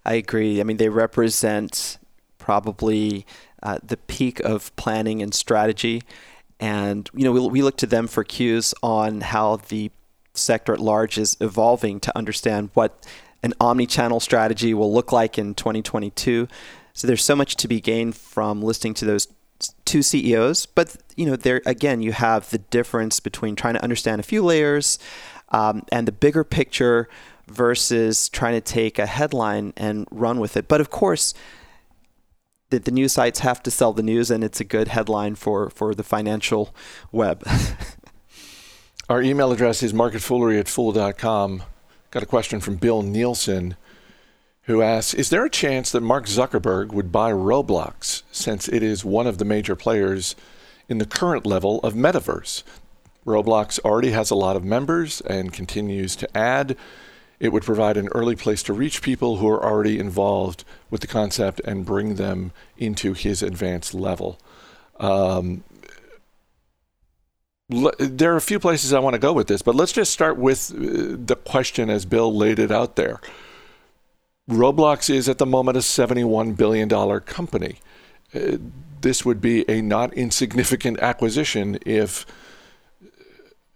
I 0.04 0.14
agree. 0.14 0.60
I 0.60 0.64
mean, 0.64 0.78
they 0.78 0.88
represent 0.88 1.98
probably 2.38 3.24
uh, 3.62 3.78
the 3.82 3.96
peak 3.96 4.40
of 4.40 4.74
planning 4.76 5.22
and 5.22 5.34
strategy 5.34 6.02
And 6.60 7.08
you 7.14 7.24
know, 7.24 7.32
we, 7.32 7.40
we 7.48 7.62
look 7.62 7.76
to 7.78 7.86
them 7.86 8.06
for 8.06 8.24
cues 8.24 8.74
on 8.82 9.20
how 9.20 9.56
the 9.56 9.90
sector 10.34 10.72
at 10.72 10.80
large 10.80 11.18
is 11.18 11.36
evolving 11.40 12.00
to 12.00 12.16
understand 12.16 12.70
what 12.74 13.06
an 13.42 13.54
omni-channel 13.60 14.20
strategy 14.20 14.74
will 14.74 14.92
look 14.92 15.12
like 15.12 15.38
in 15.38 15.54
2022. 15.54 16.48
So 16.92 17.06
there's 17.06 17.24
so 17.24 17.36
much 17.36 17.56
to 17.56 17.68
be 17.68 17.80
gained 17.80 18.16
from 18.16 18.62
listening 18.62 18.94
to 18.94 19.04
those 19.04 19.28
two 19.84 20.02
CEOs. 20.02 20.66
But 20.66 20.96
you 21.16 21.26
know, 21.26 21.36
there 21.36 21.62
again, 21.66 22.02
you 22.02 22.12
have 22.12 22.50
the 22.50 22.58
difference 22.58 23.20
between 23.20 23.56
trying 23.56 23.74
to 23.74 23.82
understand 23.82 24.20
a 24.20 24.24
few 24.24 24.42
layers 24.42 24.98
um, 25.50 25.84
and 25.90 26.06
the 26.06 26.12
bigger 26.12 26.44
picture 26.44 27.08
versus 27.46 28.28
trying 28.28 28.54
to 28.54 28.60
take 28.60 28.98
a 28.98 29.06
headline 29.06 29.72
and 29.76 30.06
run 30.10 30.38
with 30.38 30.56
it. 30.56 30.68
But 30.68 30.80
of 30.80 30.90
course, 30.90 31.34
the, 32.70 32.78
the 32.78 32.90
news 32.90 33.12
sites 33.12 33.40
have 33.40 33.62
to 33.62 33.70
sell 33.70 33.92
the 33.92 34.02
news, 34.02 34.30
and 34.30 34.44
it's 34.44 34.60
a 34.60 34.64
good 34.64 34.88
headline 34.88 35.34
for 35.34 35.70
for 35.70 35.94
the 35.94 36.02
financial 36.02 36.74
web. 37.10 37.42
Our 39.08 39.22
email 39.22 39.52
address 39.52 39.82
is 39.82 39.94
marketfoolery 39.94 40.60
at 40.60 40.68
fool.com. 40.68 41.62
Got 42.10 42.22
a 42.22 42.26
question 42.26 42.60
from 42.60 42.76
Bill 42.76 43.02
Nielsen 43.02 43.76
who 44.62 44.80
asks 44.80 45.12
Is 45.12 45.28
there 45.28 45.44
a 45.44 45.50
chance 45.50 45.92
that 45.92 46.00
Mark 46.00 46.24
Zuckerberg 46.24 46.90
would 46.90 47.12
buy 47.12 47.30
Roblox 47.30 48.22
since 48.32 48.66
it 48.66 48.82
is 48.82 49.04
one 49.04 49.26
of 49.26 49.36
the 49.36 49.44
major 49.44 49.76
players 49.76 50.34
in 50.88 50.96
the 50.96 51.04
current 51.04 51.44
level 51.44 51.80
of 51.80 51.92
metaverse? 51.92 52.62
Roblox 53.26 53.78
already 53.80 54.12
has 54.12 54.30
a 54.30 54.34
lot 54.34 54.56
of 54.56 54.64
members 54.64 55.20
and 55.20 55.52
continues 55.52 56.16
to 56.16 56.36
add. 56.36 56.78
It 57.40 57.52
would 57.52 57.62
provide 57.62 57.98
an 57.98 58.08
early 58.08 58.36
place 58.36 58.62
to 58.64 58.72
reach 58.72 59.02
people 59.02 59.36
who 59.36 59.48
are 59.48 59.62
already 59.62 59.98
involved 59.98 60.64
with 60.88 61.02
the 61.02 61.06
concept 61.06 61.60
and 61.66 61.84
bring 61.84 62.14
them 62.14 62.52
into 62.78 63.12
his 63.12 63.42
advanced 63.42 63.92
level. 63.92 64.38
Um, 64.98 65.62
there 67.68 68.32
are 68.32 68.36
a 68.36 68.40
few 68.40 68.58
places 68.58 68.92
I 68.92 68.98
want 68.98 69.14
to 69.14 69.18
go 69.18 69.32
with 69.32 69.46
this, 69.46 69.60
but 69.62 69.74
let's 69.74 69.92
just 69.92 70.12
start 70.12 70.38
with 70.38 70.72
uh, 70.72 71.16
the 71.18 71.36
question 71.36 71.90
as 71.90 72.06
Bill 72.06 72.34
laid 72.34 72.58
it 72.58 72.70
out 72.70 72.96
there. 72.96 73.20
Roblox 74.48 75.10
is 75.10 75.28
at 75.28 75.36
the 75.36 75.44
moment 75.44 75.76
a 75.76 75.80
$71 75.80 76.56
billion 76.56 76.88
company. 77.20 77.80
Uh, 78.34 78.56
this 79.02 79.24
would 79.24 79.40
be 79.40 79.68
a 79.70 79.82
not 79.82 80.14
insignificant 80.14 80.98
acquisition 81.00 81.78
if, 81.84 82.24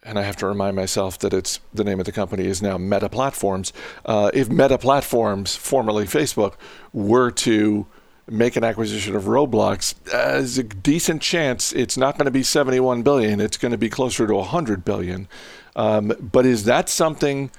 and 0.03 0.19
I 0.19 0.23
have 0.23 0.37
to 0.37 0.47
remind 0.47 0.75
myself 0.75 1.19
that 1.19 1.35
it's 1.35 1.61
the 1.75 1.85
name 1.85 2.01
of 2.01 2.07
the 2.07 2.13
company 2.13 2.47
is 2.47 2.63
now 2.63 2.79
Meta 2.79 3.11
Platforms. 3.11 3.75
Uh, 4.07 4.31
if 4.33 4.49
Meta 4.49 4.79
Platforms, 4.79 5.55
formerly 5.55 6.07
Facebook, 6.07 6.55
were 6.95 7.31
to 7.31 7.87
make 8.33 8.57
an 8.57 8.65
acquisition 8.65 9.15
of 9.15 9.25
Roblox, 9.25 9.95
there's 10.05 10.59
a 10.59 10.63
decent 10.63 11.23
chance 11.23 11.73
it's 11.73 11.97
not 11.97 12.17
going 12.17 12.25
to 12.25 12.33
be 12.33 12.43
71 12.43 13.03
billion. 13.03 13.41
It's 13.41 13.57
going 13.57 13.73
to 13.73 13.79
be 13.79 13.89
closer 13.89 14.27
to 14.27 14.35
100 14.35 14.85
billion. 14.85 15.29
Um, 15.77 16.13
but 16.21 16.47
is 16.47 16.65
that 16.65 16.89
something 16.89 17.51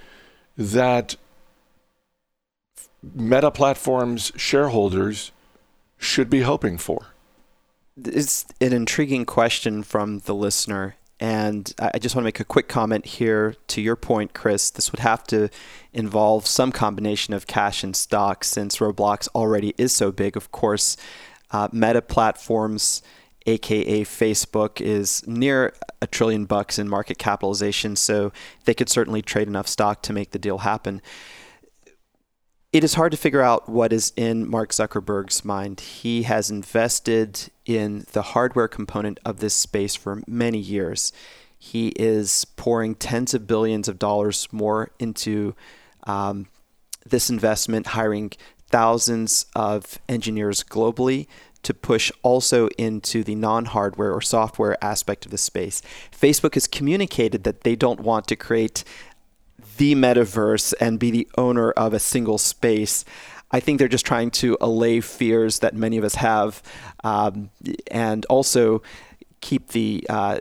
that 0.57 1.15
Meta 3.01 3.51
Platforms 3.51 4.31
shareholders 4.35 5.31
should 5.97 6.29
be 6.29 6.41
hoping 6.41 6.77
for? 6.77 7.07
It's 8.03 8.45
an 8.59 8.73
intriguing 8.73 9.25
question 9.25 9.83
from 9.83 10.19
the 10.19 10.33
listener. 10.33 10.95
And 11.23 11.73
I 11.79 11.99
just 11.99 12.15
want 12.15 12.23
to 12.23 12.27
make 12.27 12.41
a 12.41 12.43
quick 12.43 12.67
comment 12.67 13.05
here 13.05 13.55
to 13.67 13.81
your 13.81 13.95
point, 13.95 14.33
Chris. 14.33 14.69
This 14.69 14.91
would 14.91 14.99
have 14.99 15.23
to 15.27 15.47
involve 15.93 16.45
some 16.45 16.73
combination 16.73 17.33
of 17.33 17.47
cash 17.47 17.81
and 17.81 17.95
stock 17.95 18.43
since 18.43 18.79
Roblox 18.79 19.29
already 19.33 19.73
is 19.77 19.95
so 19.95 20.11
big. 20.11 20.35
Of 20.35 20.51
course, 20.51 20.97
uh, 21.51 21.69
Meta 21.71 22.01
Platforms, 22.01 23.01
aka 23.45 24.03
Facebook, 24.03 24.81
is 24.81 25.25
near 25.25 25.73
a 26.01 26.07
trillion 26.07 26.43
bucks 26.43 26.77
in 26.77 26.89
market 26.89 27.17
capitalization, 27.17 27.95
so 27.95 28.33
they 28.65 28.73
could 28.73 28.89
certainly 28.89 29.21
trade 29.21 29.47
enough 29.47 29.69
stock 29.69 30.01
to 30.01 30.11
make 30.11 30.31
the 30.31 30.39
deal 30.39 30.57
happen 30.57 31.01
it 32.73 32.83
is 32.83 32.95
hard 32.95 33.11
to 33.11 33.17
figure 33.17 33.41
out 33.41 33.69
what 33.69 33.93
is 33.93 34.11
in 34.15 34.49
Mark 34.49 34.71
Zuckerberg's 34.71 35.45
mind. 35.45 35.79
He 35.79 36.23
has 36.23 36.49
invested 36.49 37.51
in 37.67 38.05
the 38.13 38.23
hardware 38.23 38.67
component 38.67 39.19
of 39.23 39.39
this 39.39 39.53
space 39.53 39.93
for 39.93 40.23
many 40.25 40.57
years. 40.57 41.13
He 41.57 41.89
is 41.89 42.45
pouring 42.45 42.95
tens 42.95 43.35
of 43.35 43.45
billions 43.45 43.87
of 43.87 43.99
dollars 43.99 44.47
more 44.51 44.89
into 44.97 45.55
um, 46.07 46.47
this 47.05 47.29
investment, 47.29 47.87
hiring 47.87 48.31
thousands 48.69 49.45
of 49.55 49.99
engineers 50.09 50.63
globally 50.63 51.27
to 51.61 51.75
push 51.75 52.11
also 52.23 52.67
into 52.79 53.23
the 53.23 53.35
non 53.35 53.65
hardware 53.65 54.11
or 54.11 54.19
software 54.19 54.83
aspect 54.83 55.25
of 55.25 55.31
the 55.31 55.37
space. 55.37 55.81
Facebook 56.11 56.55
has 56.55 56.67
communicated 56.67 57.43
that 57.43 57.61
they 57.61 57.75
don't 57.75 57.99
want 57.99 58.27
to 58.27 58.35
create 58.35 58.83
the 59.77 59.95
metaverse 59.95 60.73
and 60.79 60.99
be 60.99 61.11
the 61.11 61.27
owner 61.37 61.71
of 61.71 61.93
a 61.93 61.99
single 61.99 62.37
space. 62.37 63.05
I 63.51 63.59
think 63.59 63.79
they're 63.79 63.87
just 63.87 64.05
trying 64.05 64.31
to 64.31 64.57
allay 64.59 64.99
fears 64.99 65.59
that 65.59 65.75
many 65.75 65.97
of 65.97 66.03
us 66.03 66.15
have, 66.15 66.63
um, 67.03 67.51
and 67.91 68.25
also 68.25 68.81
keep 69.41 69.69
the 69.69 70.05
uh, 70.09 70.39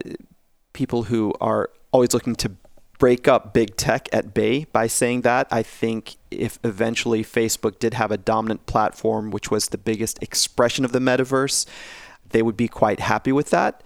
people 0.72 1.04
who 1.04 1.34
are 1.40 1.70
always 1.92 2.14
looking 2.14 2.34
to 2.36 2.52
break 2.98 3.26
up 3.26 3.52
big 3.52 3.76
tech 3.76 4.08
at 4.12 4.32
bay 4.32 4.64
by 4.72 4.86
saying 4.86 5.22
that. 5.22 5.46
I 5.50 5.62
think 5.62 6.16
if 6.30 6.58
eventually 6.64 7.22
Facebook 7.24 7.78
did 7.78 7.94
have 7.94 8.10
a 8.10 8.16
dominant 8.16 8.66
platform, 8.66 9.30
which 9.30 9.50
was 9.50 9.66
the 9.66 9.78
biggest 9.78 10.22
expression 10.22 10.84
of 10.84 10.92
the 10.92 11.00
metaverse, 11.00 11.66
they 12.30 12.42
would 12.42 12.56
be 12.56 12.68
quite 12.68 13.00
happy 13.00 13.32
with 13.32 13.50
that. 13.50 13.82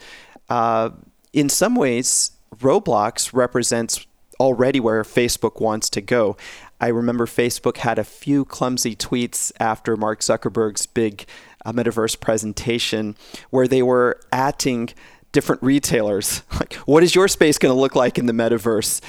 Uh, 0.49 0.91
in 1.33 1.49
some 1.49 1.75
ways, 1.75 2.33
Roblox 2.55 3.33
represents 3.33 4.06
already 4.41 4.81
where 4.81 5.03
Facebook 5.03 5.61
wants 5.61 5.89
to 5.91 6.01
go. 6.01 6.37
I 6.81 6.89
remember 6.89 7.27
Facebook 7.27 7.79
had 7.79 7.99
a 7.99 8.05
few 8.05 8.45
clumsy 8.45 8.95
tweets 8.95 9.53
after 9.59 9.97
Mark 9.97 10.21
Zuckerberg's 10.21 10.87
big 10.87 11.27
uh, 11.65 11.73
metaverse 11.73 12.19
presentation 12.21 13.17
where 13.51 13.67
they 13.67 13.83
were 13.83 14.21
atting 14.33 14.93
different 15.33 15.63
retailers. 15.63 16.43
Like, 16.57 16.75
what 16.87 17.03
is 17.03 17.15
your 17.15 17.29
space 17.29 17.59
going 17.59 17.75
to 17.75 17.79
look 17.79 17.95
like 17.95 18.19
in 18.19 18.25
the 18.25 18.33
metaverse? 18.33 19.03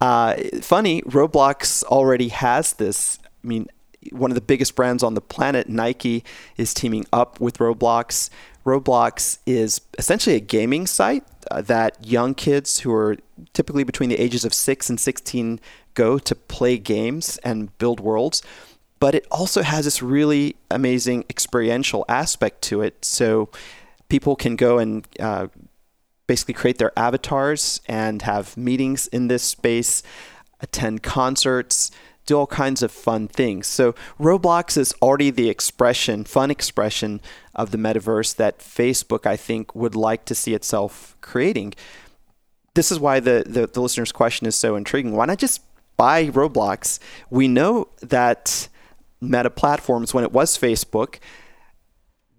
Uh, 0.00 0.36
funny, 0.62 1.02
Roblox 1.02 1.82
already 1.84 2.28
has 2.28 2.72
this. 2.74 3.18
I 3.44 3.46
mean, 3.46 3.68
one 4.12 4.30
of 4.30 4.34
the 4.34 4.40
biggest 4.40 4.74
brands 4.74 5.02
on 5.02 5.14
the 5.14 5.20
planet, 5.20 5.68
Nike, 5.68 6.24
is 6.56 6.74
teaming 6.74 7.06
up 7.12 7.40
with 7.40 7.58
Roblox. 7.58 8.30
Roblox 8.64 9.38
is 9.46 9.80
essentially 9.98 10.36
a 10.36 10.40
gaming 10.40 10.86
site 10.86 11.24
uh, 11.50 11.62
that 11.62 12.04
young 12.04 12.34
kids 12.34 12.80
who 12.80 12.92
are 12.92 13.16
typically 13.52 13.84
between 13.84 14.10
the 14.10 14.18
ages 14.18 14.44
of 14.44 14.52
6 14.52 14.90
and 14.90 14.98
16 14.98 15.60
go 15.94 16.18
to 16.18 16.34
play 16.34 16.76
games 16.78 17.38
and 17.38 17.76
build 17.78 18.00
worlds. 18.00 18.42
But 18.98 19.14
it 19.14 19.26
also 19.30 19.62
has 19.62 19.84
this 19.84 20.02
really 20.02 20.56
amazing 20.70 21.24
experiential 21.28 22.04
aspect 22.08 22.62
to 22.62 22.80
it. 22.82 23.04
So 23.04 23.50
people 24.08 24.36
can 24.36 24.56
go 24.56 24.78
and 24.78 25.06
uh, 25.20 25.48
basically 26.26 26.54
create 26.54 26.78
their 26.78 26.92
avatars 26.98 27.80
and 27.86 28.22
have 28.22 28.56
meetings 28.56 29.06
in 29.08 29.28
this 29.28 29.42
space, 29.42 30.02
attend 30.60 31.02
concerts, 31.02 31.90
do 32.26 32.36
all 32.36 32.46
kinds 32.46 32.82
of 32.82 32.90
fun 32.90 33.28
things. 33.28 33.66
So 33.66 33.94
Roblox 34.20 34.76
is 34.76 34.94
already 35.00 35.30
the 35.30 35.48
expression, 35.48 36.24
fun 36.24 36.50
expression 36.50 37.20
of 37.54 37.70
the 37.70 37.78
metaverse 37.78 38.36
that 38.36 38.58
Facebook, 38.58 39.26
I 39.26 39.36
think, 39.36 39.74
would 39.74 39.94
like 39.94 40.24
to 40.26 40.34
see 40.34 40.52
itself 40.52 41.16
creating. 41.20 41.74
This 42.74 42.92
is 42.92 43.00
why 43.00 43.20
the, 43.20 43.44
the, 43.46 43.66
the 43.66 43.80
listener's 43.80 44.12
question 44.12 44.46
is 44.46 44.56
so 44.56 44.76
intriguing. 44.76 45.14
Why 45.14 45.26
not 45.26 45.38
just 45.38 45.62
buy 45.96 46.26
Roblox? 46.26 46.98
We 47.30 47.48
know 47.48 47.88
that 48.02 48.68
Meta 49.20 49.50
Platforms, 49.50 50.12
when 50.12 50.24
it 50.24 50.32
was 50.32 50.58
Facebook, 50.58 51.18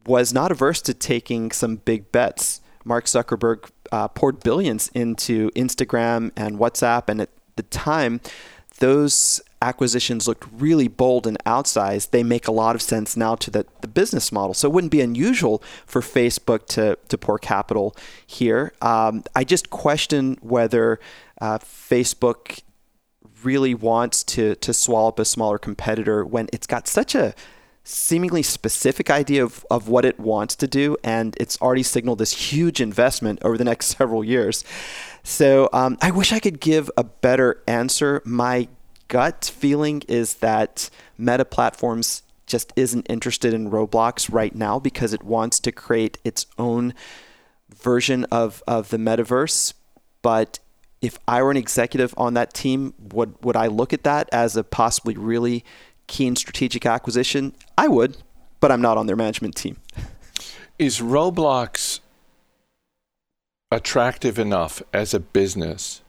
was 0.05 0.33
not 0.33 0.51
averse 0.51 0.81
to 0.83 0.93
taking 0.93 1.51
some 1.51 1.77
big 1.77 2.11
bets. 2.11 2.61
Mark 2.83 3.05
Zuckerberg 3.05 3.69
uh, 3.91 4.07
poured 4.09 4.41
billions 4.41 4.89
into 4.89 5.49
Instagram 5.51 6.31
and 6.35 6.57
WhatsApp, 6.57 7.09
and 7.09 7.21
at 7.21 7.29
the 7.55 7.63
time, 7.63 8.21
those 8.79 9.41
acquisitions 9.61 10.27
looked 10.27 10.47
really 10.51 10.87
bold 10.87 11.25
and 11.25 11.37
outsized, 11.45 12.11
they 12.11 12.23
make 12.23 12.47
a 12.47 12.51
lot 12.51 12.75
of 12.75 12.81
sense 12.81 13.17
now 13.17 13.35
to 13.35 13.51
the, 13.51 13.65
the 13.81 13.87
business 13.87 14.31
model. 14.31 14.53
So 14.53 14.67
it 14.67 14.73
wouldn't 14.73 14.91
be 14.91 15.01
unusual 15.01 15.61
for 15.85 16.01
Facebook 16.01 16.67
to, 16.67 16.97
to 17.07 17.17
pour 17.17 17.39
capital 17.39 17.95
here. 18.25 18.73
Um, 18.81 19.23
I 19.35 19.43
just 19.43 19.69
question 19.69 20.37
whether 20.41 20.99
uh, 21.41 21.59
Facebook 21.59 22.61
really 23.43 23.73
wants 23.73 24.23
to, 24.23 24.55
to 24.55 24.73
swallow 24.73 25.09
up 25.09 25.19
a 25.19 25.25
smaller 25.25 25.57
competitor 25.57 26.25
when 26.25 26.47
it's 26.51 26.67
got 26.67 26.87
such 26.87 27.15
a 27.15 27.33
seemingly 27.83 28.43
specific 28.43 29.09
idea 29.09 29.41
of, 29.41 29.65
of 29.71 29.87
what 29.87 30.03
it 30.03 30.19
wants 30.19 30.55
to 30.57 30.67
do, 30.67 30.97
and 31.05 31.37
it's 31.39 31.59
already 31.61 31.83
signaled 31.83 32.19
this 32.19 32.51
huge 32.51 32.81
investment 32.81 33.39
over 33.43 33.57
the 33.57 33.63
next 33.63 33.85
several 33.97 34.23
years. 34.23 34.63
So 35.23 35.69
um, 35.71 35.97
I 36.01 36.11
wish 36.11 36.33
I 36.33 36.39
could 36.39 36.59
give 36.59 36.91
a 36.97 37.03
better 37.03 37.63
answer. 37.67 38.21
My 38.25 38.67
gut 39.07 39.51
feeling 39.53 40.03
is 40.07 40.35
that 40.35 40.89
Meta 41.17 41.45
Platforms 41.45 42.23
just 42.45 42.71
isn't 42.75 43.05
interested 43.09 43.53
in 43.53 43.69
Roblox 43.69 44.31
right 44.31 44.55
now 44.55 44.79
because 44.79 45.13
it 45.13 45.23
wants 45.23 45.59
to 45.59 45.71
create 45.71 46.17
its 46.23 46.45
own 46.57 46.93
version 47.75 48.23
of, 48.25 48.63
of 48.67 48.89
the 48.89 48.97
metaverse. 48.97 49.73
But 50.21 50.59
if 51.01 51.19
I 51.27 51.41
were 51.43 51.51
an 51.51 51.57
executive 51.57 52.13
on 52.17 52.33
that 52.35 52.53
team, 52.53 52.93
would, 53.13 53.35
would 53.43 53.55
I 53.55 53.67
look 53.67 53.93
at 53.93 54.03
that 54.03 54.29
as 54.31 54.55
a 54.55 54.63
possibly 54.63 55.15
really 55.15 55.63
keen 56.07 56.35
strategic 56.35 56.85
acquisition? 56.85 57.53
I 57.77 57.87
would, 57.87 58.17
but 58.59 58.71
I'm 58.71 58.81
not 58.81 58.97
on 58.97 59.07
their 59.07 59.15
management 59.15 59.55
team. 59.55 59.77
Is 60.79 60.99
Roblox 60.99 61.99
attractive 63.71 64.39
enough 64.39 64.81
as 64.93 65.13
a 65.13 65.19
business, 65.19 66.01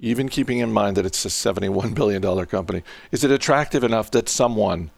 even 0.00 0.28
keeping 0.28 0.58
in 0.58 0.72
mind 0.72 0.96
that 0.96 1.06
it's 1.06 1.24
a 1.24 1.28
$71 1.28 1.94
billion 1.94 2.46
company? 2.46 2.82
Is 3.10 3.24
it 3.24 3.30
attractive 3.30 3.82
enough 3.84 4.10
that 4.12 4.28
someone 4.28 4.90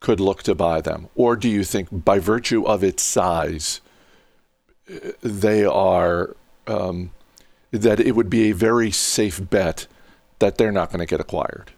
could 0.00 0.20
look 0.20 0.42
to 0.44 0.54
buy 0.54 0.80
them? 0.80 1.08
Or 1.14 1.36
do 1.36 1.48
you 1.48 1.64
think, 1.64 1.88
by 1.92 2.18
virtue 2.18 2.64
of 2.64 2.82
its 2.82 3.02
size, 3.02 3.80
they 5.22 5.64
are, 5.64 6.36
um, 6.66 7.10
that 7.70 8.00
it 8.00 8.14
would 8.16 8.30
be 8.30 8.50
a 8.50 8.54
very 8.54 8.90
safe 8.90 9.50
bet 9.50 9.86
that 10.38 10.56
they're 10.56 10.72
not 10.72 10.90
going 10.90 11.00
to 11.00 11.06
get 11.06 11.20
acquired? 11.20 11.72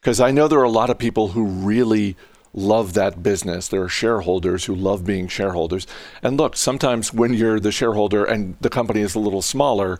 Because 0.00 0.20
I 0.20 0.30
know 0.30 0.48
there 0.48 0.60
are 0.60 0.64
a 0.64 0.70
lot 0.70 0.90
of 0.90 0.98
people 0.98 1.28
who 1.28 1.44
really 1.44 2.16
love 2.52 2.94
that 2.94 3.22
business. 3.22 3.68
There 3.68 3.82
are 3.82 3.88
shareholders 3.88 4.64
who 4.64 4.74
love 4.74 5.04
being 5.04 5.28
shareholders. 5.28 5.86
And 6.22 6.36
look, 6.36 6.56
sometimes 6.56 7.12
when 7.12 7.34
you're 7.34 7.58
the 7.58 7.72
shareholder 7.72 8.24
and 8.24 8.56
the 8.60 8.70
company 8.70 9.00
is 9.00 9.14
a 9.14 9.18
little 9.18 9.42
smaller, 9.42 9.98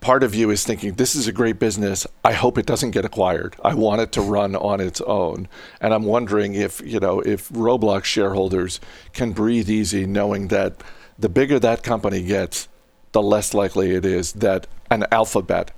part 0.00 0.22
of 0.22 0.34
you 0.34 0.50
is 0.50 0.64
thinking, 0.64 0.94
this 0.94 1.14
is 1.14 1.28
a 1.28 1.32
great 1.32 1.58
business. 1.58 2.06
I 2.24 2.32
hope 2.32 2.58
it 2.58 2.66
doesn't 2.66 2.90
get 2.90 3.04
acquired. 3.04 3.54
I 3.64 3.74
want 3.74 4.00
it 4.00 4.10
to 4.12 4.20
run 4.20 4.56
on 4.56 4.80
its 4.80 5.00
own. 5.02 5.48
And 5.80 5.94
I'm 5.94 6.04
wondering 6.04 6.54
if, 6.54 6.80
you 6.84 6.98
know, 6.98 7.20
if 7.20 7.48
Roblox 7.50 8.04
shareholders 8.04 8.80
can 9.12 9.32
breathe 9.32 9.70
easy 9.70 10.06
knowing 10.06 10.48
that 10.48 10.82
the 11.18 11.28
bigger 11.28 11.60
that 11.60 11.84
company 11.84 12.22
gets, 12.22 12.68
the 13.12 13.22
less 13.22 13.54
likely 13.54 13.94
it 13.94 14.04
is 14.04 14.32
that 14.32 14.66
an 14.90 15.06
Alphabet 15.12 15.70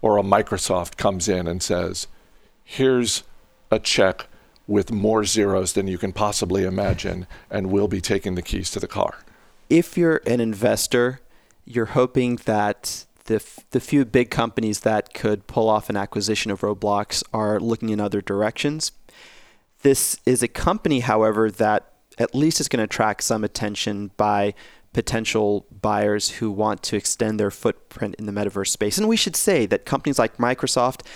or 0.00 0.18
a 0.18 0.22
Microsoft 0.22 0.96
comes 0.96 1.28
in 1.28 1.48
and 1.48 1.62
says, 1.62 2.06
here's 2.62 3.24
a 3.70 3.78
check 3.78 4.26
with 4.68 4.92
more 4.92 5.24
zeros 5.24 5.72
than 5.72 5.88
you 5.88 5.98
can 5.98 6.12
possibly 6.12 6.64
imagine, 6.64 7.26
and 7.50 7.70
we'll 7.70 7.88
be 7.88 8.00
taking 8.00 8.36
the 8.36 8.42
keys 8.42 8.70
to 8.70 8.78
the 8.78 8.86
car. 8.86 9.18
If 9.68 9.96
you're 9.96 10.20
an 10.26 10.40
investor, 10.40 11.20
you're 11.64 11.86
hoping 11.86 12.36
that 12.44 13.06
the, 13.24 13.36
f- 13.36 13.60
the 13.70 13.80
few 13.80 14.04
big 14.04 14.30
companies 14.30 14.80
that 14.80 15.14
could 15.14 15.46
pull 15.46 15.68
off 15.68 15.88
an 15.88 15.96
acquisition 15.96 16.50
of 16.50 16.60
Roblox 16.60 17.22
are 17.32 17.60
looking 17.60 17.90
in 17.90 18.00
other 18.00 18.20
directions. 18.20 18.92
This 19.82 20.18
is 20.26 20.42
a 20.42 20.48
company, 20.48 21.00
however, 21.00 21.50
that 21.50 21.92
at 22.18 22.34
least 22.34 22.60
is 22.60 22.68
going 22.68 22.78
to 22.78 22.84
attract 22.84 23.22
some 23.22 23.44
attention 23.44 24.10
by 24.16 24.54
potential 24.92 25.66
buyers 25.80 26.30
who 26.30 26.50
want 26.50 26.82
to 26.82 26.96
extend 26.96 27.40
their 27.40 27.50
footprint 27.50 28.14
in 28.16 28.26
the 28.26 28.32
metaverse 28.32 28.68
space. 28.68 28.98
And 28.98 29.08
we 29.08 29.16
should 29.16 29.36
say 29.36 29.66
that 29.66 29.86
companies 29.86 30.18
like 30.18 30.36
Microsoft 30.36 31.06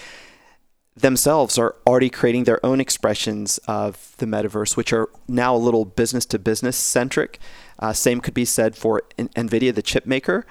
themselves 0.96 1.58
are 1.58 1.76
already 1.86 2.08
creating 2.08 2.44
their 2.44 2.64
own 2.64 2.80
expressions 2.80 3.58
of 3.68 4.14
the 4.16 4.26
metaverse, 4.26 4.76
which 4.76 4.92
are 4.92 5.10
now 5.28 5.54
a 5.54 5.58
little 5.58 5.84
business 5.84 6.24
to 6.26 6.38
business 6.38 6.76
centric. 6.76 7.38
Uh, 7.78 7.92
same 7.92 8.20
could 8.20 8.34
be 8.34 8.44
said 8.44 8.76
for 8.76 9.02
NVIDIA, 9.18 9.74
the 9.74 9.82
chip 9.82 10.06
maker. 10.06 10.46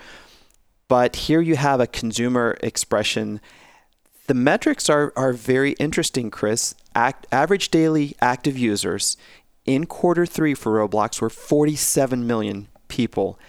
But 0.87 1.15
here 1.15 1.41
you 1.41 1.55
have 1.55 1.79
a 1.79 1.87
consumer 1.87 2.57
expression. 2.61 3.41
The 4.27 4.33
metrics 4.33 4.89
are, 4.89 5.11
are 5.15 5.33
very 5.33 5.71
interesting, 5.73 6.29
Chris. 6.29 6.75
Act, 6.93 7.27
average 7.31 7.69
daily 7.69 8.15
active 8.21 8.57
users 8.57 9.17
in 9.65 9.85
quarter 9.85 10.25
three 10.25 10.53
for 10.53 10.87
Roblox 10.87 11.21
were 11.21 11.29
47 11.29 12.25
million 12.25 12.67
people. 12.87 13.39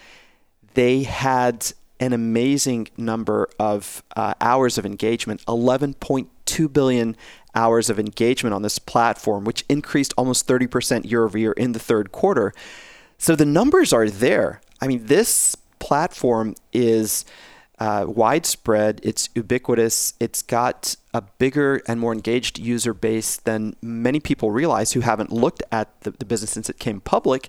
They 0.75 1.03
had 1.05 1.73
an 2.01 2.13
amazing 2.13 2.89
number 2.97 3.49
of 3.59 4.03
uh, 4.15 4.35
hours 4.41 4.77
of 4.77 4.85
engagement 4.85 5.45
11.2 5.47 6.73
billion 6.73 7.17
hours 7.55 7.89
of 7.89 7.99
engagement 7.99 8.55
on 8.55 8.63
this 8.63 8.79
platform, 8.79 9.45
which 9.45 9.65
increased 9.69 10.13
almost 10.17 10.47
30% 10.47 11.11
year 11.11 11.25
over 11.25 11.39
year 11.39 11.53
in 11.53 11.73
the 11.73 11.79
third 11.79 12.13
quarter. 12.13 12.53
So 13.19 13.35
the 13.37 13.47
numbers 13.47 13.93
are 13.93 14.09
there. 14.09 14.61
I 14.81 14.87
mean, 14.87 15.07
this 15.07 15.57
platform 15.79 16.55
is 16.73 17.25
uh, 17.79 18.07
widespread, 18.09 19.01
it's 19.03 19.29
ubiquitous, 19.35 20.15
it's 20.19 20.43
got 20.43 20.97
a 21.13 21.23
bigger 21.23 21.83
and 21.87 22.01
more 22.01 22.13
engaged 22.13 22.59
user 22.59 22.95
base 22.95 23.37
than 23.37 23.77
many 23.83 24.19
people 24.19 24.51
realize 24.51 24.93
who 24.93 25.01
haven't 25.01 25.31
looked 25.31 25.63
at 25.71 26.01
the, 26.01 26.11
the 26.13 26.25
business 26.25 26.51
since 26.51 26.71
it 26.71 26.79
came 26.79 27.01
public. 27.01 27.49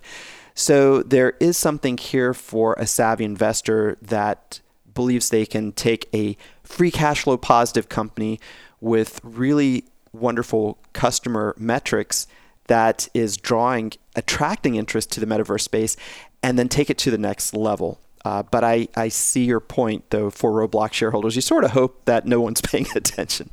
So 0.54 1.02
there 1.02 1.34
is 1.40 1.56
something 1.56 1.96
here 1.96 2.34
for 2.34 2.74
a 2.78 2.86
savvy 2.86 3.24
investor 3.24 3.96
that 4.02 4.60
believes 4.94 5.30
they 5.30 5.46
can 5.46 5.72
take 5.72 6.08
a 6.12 6.36
free 6.62 6.90
cash 6.90 7.22
flow 7.22 7.36
positive 7.36 7.88
company 7.88 8.40
with 8.80 9.20
really 9.22 9.84
wonderful 10.12 10.78
customer 10.92 11.54
metrics 11.56 12.26
that 12.66 13.08
is 13.14 13.36
drawing 13.36 13.92
attracting 14.18 14.74
interest 14.74 15.10
to 15.12 15.20
the 15.20 15.26
metaverse 15.26 15.62
space 15.62 15.96
and 16.42 16.58
then 16.58 16.68
take 16.68 16.90
it 16.90 16.98
to 16.98 17.10
the 17.10 17.18
next 17.18 17.54
level. 17.54 17.98
Uh, 18.24 18.42
but 18.42 18.64
I, 18.64 18.88
I 18.96 19.08
see 19.08 19.44
your 19.44 19.60
point, 19.60 20.10
though, 20.10 20.28
for 20.28 20.50
Roblox 20.50 20.92
shareholders. 20.92 21.36
You 21.36 21.42
sort 21.42 21.64
of 21.64 21.70
hope 21.70 22.04
that 22.04 22.26
no 22.26 22.40
one's 22.40 22.60
paying 22.62 22.88
attention. 22.94 23.50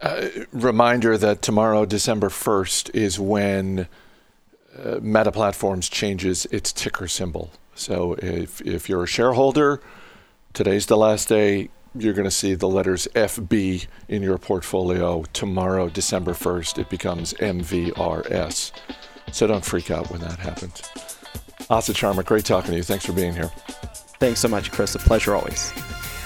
Uh, 0.00 0.28
reminder 0.52 1.18
that 1.18 1.42
tomorrow, 1.42 1.84
December 1.84 2.28
1st, 2.28 2.94
is 2.94 3.18
when 3.18 3.88
uh, 4.78 4.98
Meta 5.02 5.32
Platforms 5.32 5.88
changes 5.88 6.46
its 6.46 6.72
ticker 6.72 7.08
symbol. 7.08 7.50
So 7.74 8.14
if, 8.14 8.60
if 8.62 8.88
you're 8.88 9.04
a 9.04 9.08
shareholder, 9.08 9.80
today's 10.52 10.86
the 10.86 10.96
last 10.96 11.28
day. 11.28 11.70
You're 11.94 12.14
going 12.14 12.24
to 12.24 12.30
see 12.30 12.54
the 12.54 12.68
letters 12.68 13.08
FB 13.14 13.86
in 14.08 14.22
your 14.22 14.38
portfolio. 14.38 15.24
Tomorrow, 15.32 15.88
December 15.88 16.32
1st, 16.32 16.78
it 16.78 16.88
becomes 16.88 17.34
MVRS. 17.34 18.72
So 19.32 19.46
don't 19.46 19.64
freak 19.64 19.90
out 19.90 20.10
when 20.10 20.20
that 20.20 20.38
happens. 20.38 20.80
Asit 21.70 21.94
Sharma, 21.94 22.24
great 22.24 22.44
talking 22.44 22.72
to 22.72 22.76
you. 22.76 22.82
Thanks 22.82 23.06
for 23.06 23.12
being 23.12 23.32
here. 23.32 23.50
Thanks 24.18 24.40
so 24.40 24.48
much, 24.48 24.70
Chris. 24.70 24.94
A 24.94 24.98
pleasure 24.98 25.34
always. 25.34 25.72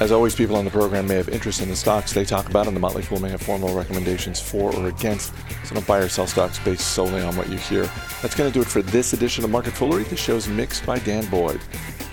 As 0.01 0.11
always, 0.11 0.35
people 0.35 0.57
on 0.57 0.65
the 0.65 0.71
program 0.71 1.07
may 1.07 1.15
have 1.15 1.29
interest 1.29 1.63
in 1.63 1.69
the 1.69 1.77
stocks 1.77 2.13
they 2.13 2.25
talk 2.25 2.49
about, 2.49 2.67
and 2.67 2.75
the 2.75 2.81
Motley 2.81 3.03
Fool 3.03 3.21
may 3.21 3.31
have 3.31 3.41
formal 3.41 3.73
recommendations 3.77 4.41
for 4.41 4.75
or 4.75 4.89
against. 4.89 5.33
So 5.65 5.75
don't 5.75 5.87
buy 5.87 5.99
or 5.99 6.09
sell 6.09 6.27
stocks 6.27 6.59
based 6.59 6.95
solely 6.95 7.23
on 7.23 7.37
what 7.37 7.49
you 7.49 7.59
hear. 7.59 7.89
That's 8.21 8.35
going 8.35 8.51
to 8.51 8.55
do 8.55 8.63
it 8.63 8.67
for 8.67 8.83
this 8.83 9.13
edition 9.13 9.45
of 9.45 9.51
Market 9.51 9.75
Foolery. 9.75 10.03
The 10.03 10.17
show's 10.17 10.49
mixed 10.49 10.85
by 10.85 10.99
Dan 10.99 11.31
Boyd. 11.31 11.61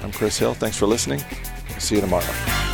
I'm 0.03 0.11
Chris 0.11 0.37
Hill. 0.37 0.53
Thanks 0.53 0.77
for 0.77 0.85
listening. 0.85 1.23
See 1.79 1.95
you 1.95 2.01
tomorrow. 2.01 2.70